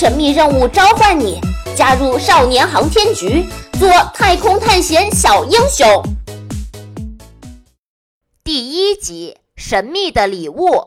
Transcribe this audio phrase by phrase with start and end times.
[0.00, 1.38] 神秘任务召唤你，
[1.76, 3.44] 加入少年航天局，
[3.78, 5.86] 做太空探险小英雄。
[8.42, 10.86] 第一集：神秘的礼物。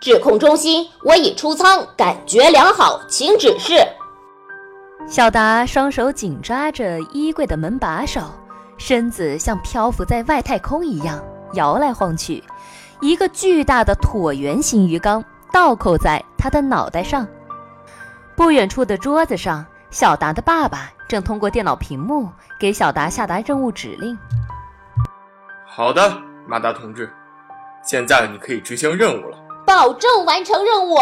[0.00, 3.84] 指控中心，我已出舱，感觉良好，请指示。
[5.08, 8.20] 小达双手紧抓着衣柜的门把手，
[8.78, 11.20] 身子像漂浮在外太空一样
[11.54, 12.44] 摇来晃去。
[13.00, 17.26] 一个巨大的椭圆形鱼缸倒扣在他的脑袋上。
[18.34, 24.18] 不远处的桌子上，小达的爸爸正通过电脑屏幕给小达下达任务指令。
[25.66, 27.12] 好的，马达同志，
[27.84, 29.38] 现在你可以执行任务了。
[29.66, 30.96] 保证完成任务。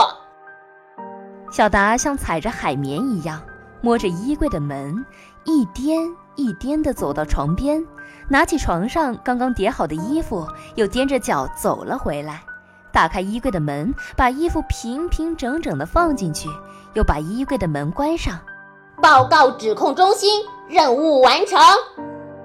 [1.51, 3.41] 小达像踩着海绵一样。
[3.83, 5.07] 摸着衣柜的门，
[5.45, 7.83] 一颠一颠地走到床边，
[8.29, 12.43] 拿起床上刚刚叠好的衣服，又踮着脚走了回来。
[12.93, 16.49] 打开衣柜的门，把衣服平平整整的放进去，
[16.95, 18.41] 又把衣柜的门关上。
[19.03, 21.59] 报告指控中心，任务完成。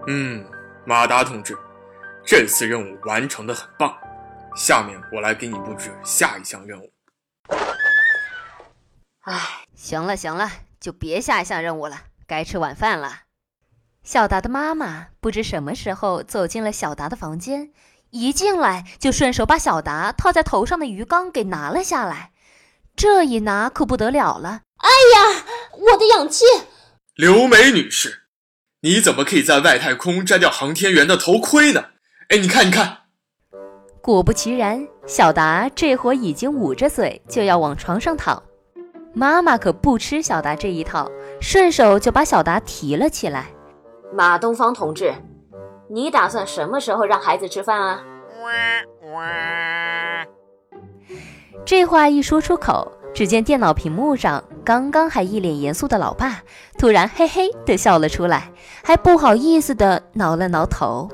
[0.08, 0.46] 嗯，
[0.86, 1.58] 马达同志，
[2.26, 3.94] 这次任务完成的很棒。
[4.56, 6.90] 下面我来给你布置下一项任务。
[9.22, 10.50] 唉，行了行了。
[10.80, 13.22] 就别下一项任务了，该吃晚饭了。
[14.04, 17.72] 小达的妈妈不知什么时候走进了小达的房间，
[18.16, 22.32] 一进来就顺手把小达套在头上的鱼缸给拿了下来。
[22.96, 24.62] 这一拿可不得了了！
[24.78, 25.44] 哎呀，
[25.92, 26.46] 我的氧气！
[27.16, 28.22] 刘梅女士，
[28.84, 31.88] 你怎么可以在外太空摘掉航天员的头盔呢？
[32.30, 33.00] 哎，你看，你看。
[34.02, 38.42] 果不其然，小达这会已经捂着嘴就要往床上躺。
[39.14, 43.48] 妈妈可不吃小达这一套，顺手就把小达提了起来。
[44.14, 45.14] 马东方同志，
[45.88, 48.02] 你打算什么时候让孩子吃饭啊？
[51.66, 56.42] 这话一说出口，只见电脑屏幕上刚刚还一脸严肃的老爸，
[56.78, 58.52] 突然嘿嘿的笑了出来，
[58.84, 61.10] 还不好意思的挠了挠头。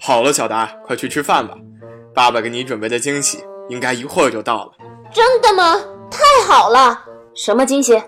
[0.00, 1.54] 好了，小达，快去吃饭吧，
[2.14, 4.72] 爸爸给你准备的惊喜应该一会儿就到了。
[5.12, 5.80] 真的吗？
[6.10, 7.04] 太好了！
[7.34, 8.02] 什么惊喜？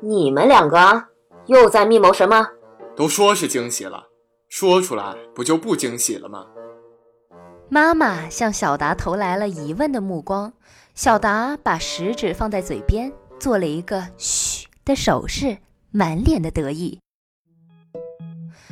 [0.00, 1.04] 你们两个
[1.46, 2.46] 又在密谋什么？
[2.96, 4.07] 都说是惊喜了，
[4.48, 6.46] 说出来不就不惊喜了吗？
[7.68, 10.52] 妈妈向小达投来了疑问的目光，
[10.94, 15.58] 小达把食指放在嘴边，做了一个嘘的手势，
[15.90, 16.98] 满脸的得意。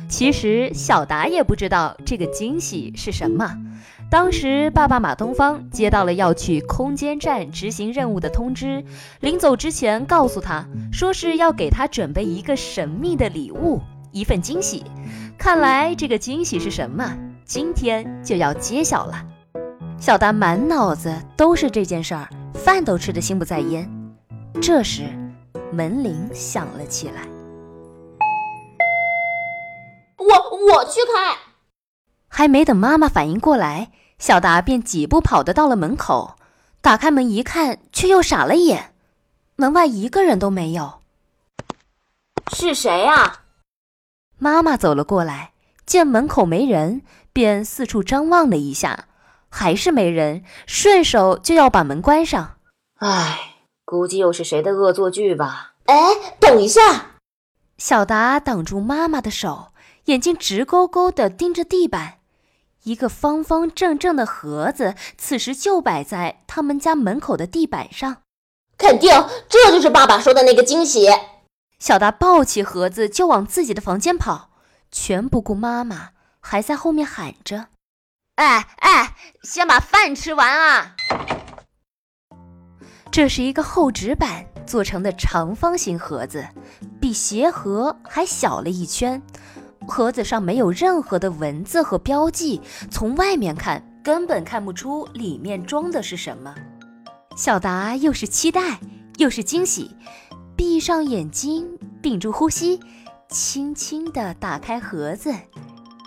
[0.09, 3.55] 其实小达也不知道这个惊喜是什么。
[4.09, 8.83] 当时，爸爸马东方接到了要去空间站执行任务的通知，
[9.19, 13.79] 临走之前告诉他，说是要给他准备一个神秘的礼物，
[14.11, 14.83] 一份惊喜。
[15.37, 19.23] 看来这个惊喜是什么，今天就要揭晓了。
[19.99, 23.89] 小达满脑子都是这件事儿，饭都吃得心不在焉。
[24.61, 25.03] 这时，
[25.71, 27.27] 门铃响了起来。
[30.17, 31.37] 我我去开。
[32.27, 36.35] 还没等妈妈反应过来，小达便几步跑的到了门口。
[36.81, 38.93] 打开门一看，却又傻了眼，
[39.55, 41.01] 门外一个人都没有。
[42.53, 43.43] 是谁啊？
[44.37, 45.51] 妈妈走了过来，
[45.85, 47.01] 见门口没人，
[47.33, 49.05] 便四处张望了一下，
[49.49, 52.57] 还是没人，顺手就要把门关上。
[52.99, 55.73] 唉，估计又是谁的恶作剧吧。
[55.85, 55.95] 哎，
[56.39, 57.15] 等一下！
[57.77, 59.67] 小达挡住妈妈的手，
[60.05, 62.15] 眼睛直勾勾地盯着地板。
[62.83, 68.17] 一个方方正正的盒子，此时就摆在他们家门口的地板上。
[68.77, 69.11] 肯定，
[69.49, 71.07] 这就是爸爸说的那个惊喜。
[71.79, 74.49] 小达抱起盒子就往自己的房间跑，
[74.91, 77.67] 全不顾妈妈还在后面喊着
[78.35, 80.95] ：“哎哎，先把饭吃完啊！”
[83.11, 86.47] 这是一个厚纸板做成的长方形盒子，
[86.99, 89.21] 比鞋盒还小了一圈。
[89.87, 92.59] 盒子上没有任何的文字和标记，
[92.91, 96.53] 从外面看根本看不出里面装的是什么。
[97.37, 98.79] 小达又是期待
[99.17, 99.95] 又是惊喜，
[100.57, 102.79] 闭上眼睛，屏住呼吸，
[103.29, 105.31] 轻轻地打开盒子，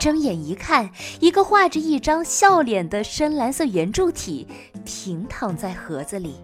[0.01, 4.49] 睁眼一看，一个画着一张笑脸的深蓝色圆柱体
[4.85, 6.35] 平躺在盒子里。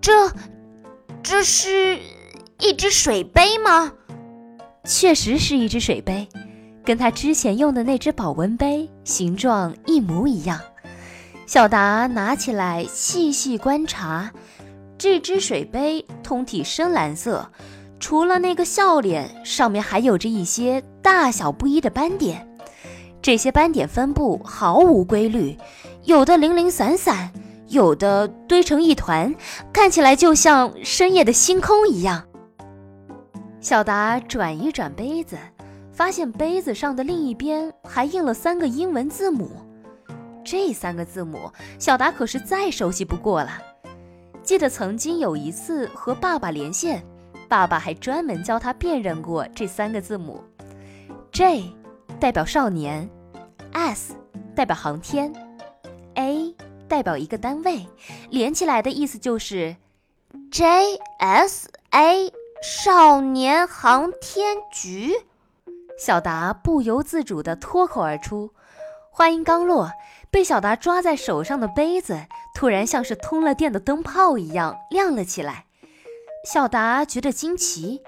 [0.00, 0.30] 这，
[1.20, 1.98] 这是
[2.60, 3.92] 一只水杯吗？
[4.84, 6.28] 确实是一只水杯，
[6.84, 10.60] 跟他之前用的那只保温杯形状一模一样。
[11.44, 14.32] 小达拿起来细细观察，
[15.00, 17.50] 这只水杯通体深蓝色，
[17.98, 22.46] 除了那个笑脸，上面还有着一些大小不一的斑点。
[23.22, 25.56] 这些斑点分布毫无规律，
[26.04, 27.32] 有的零零散散，
[27.68, 29.34] 有的堆成一团，
[29.72, 32.22] 看起来就像深夜的星空一样。
[33.58, 35.38] 小达转一转杯子，
[35.94, 39.50] 发现杯子上的另一边还印了三个英文字母。
[40.44, 43.50] 这三个字母，小达可是再熟悉不过了。
[44.50, 47.06] 记得曾经有一次和爸爸连线，
[47.48, 50.42] 爸爸还专门教他辨认过这三个字母。
[51.30, 51.72] J
[52.18, 53.08] 代表少年
[53.70, 54.12] ，S
[54.56, 55.32] 代表航天
[56.14, 56.52] ，A
[56.88, 57.86] 代表一个单位，
[58.28, 59.76] 连起来的意思就是
[60.50, 65.12] JSA 少年航天局。
[65.96, 68.50] 小达不由自主地脱口而出。
[69.12, 69.92] 话音刚落，
[70.30, 75.66] 被小达抓在手上的杯子突然像是通了电的灯泡一样亮了起来。
[76.50, 78.00] 小达觉得惊奇，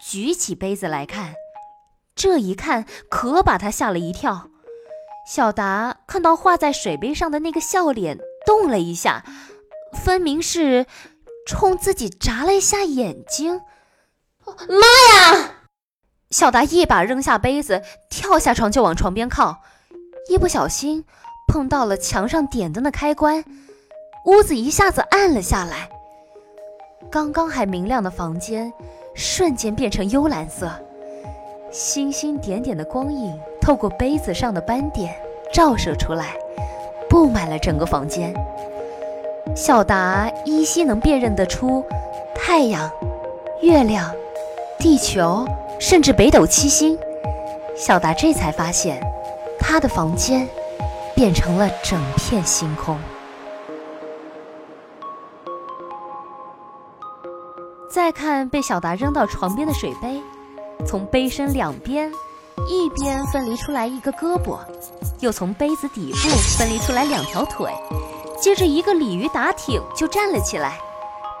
[0.00, 1.34] 举起杯子来看。
[2.14, 4.50] 这一看可把他吓了一跳。
[5.26, 9.24] 小达看到画在水杯上的那个笑脸动了一下，
[9.92, 10.86] 分明是
[11.46, 13.62] 冲自己眨了一下眼睛。
[14.44, 15.54] 妈呀！
[16.30, 19.62] 小达一把扔下杯子，跳下床就往床边靠，
[20.28, 21.04] 一不小心
[21.50, 23.44] 碰到了墙上点灯的开关，
[24.24, 25.88] 屋子一下子暗了下来。
[27.10, 28.72] 刚刚还明亮的房间，
[29.16, 30.70] 瞬间变成幽蓝色。
[31.72, 35.12] 星星点点的光影透过杯子上的斑点
[35.52, 36.36] 照射出来，
[37.08, 38.32] 布满了整个房间。
[39.56, 41.84] 小达依稀能辨认得出
[42.32, 42.88] 太阳、
[43.60, 44.08] 月亮、
[44.78, 45.44] 地球，
[45.80, 46.96] 甚至北斗七星。
[47.74, 49.02] 小达这才发现，
[49.58, 50.48] 他的房间
[51.20, 52.98] 变成了整片星空。
[57.90, 60.22] 再看被小达扔到床边的水杯。
[60.86, 62.10] 从杯身两边，
[62.66, 64.60] 一边分离出来一个胳膊，
[65.18, 67.70] 又从杯子底部分离出来两条腿，
[68.40, 70.78] 接着一个鲤鱼打挺就站了起来。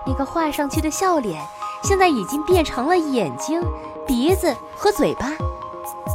[0.06, 1.42] 那个画上去的笑脸，
[1.82, 3.62] 现在已经变成了眼睛、
[4.06, 5.32] 鼻子和嘴巴。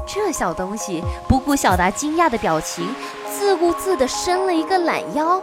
[0.06, 2.88] 这小东西不顾小达惊讶的表情，
[3.38, 5.42] 自顾自地伸了一个懒腰，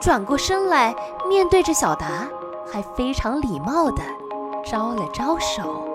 [0.00, 0.92] 转过身来
[1.28, 2.28] 面对着小达，
[2.70, 4.02] 还非常礼貌地
[4.68, 5.86] 招了招手。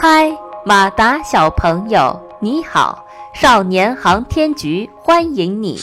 [0.00, 0.30] 嗨，
[0.64, 3.04] 马达小朋友，你好！
[3.34, 5.76] 少年航天局欢迎你。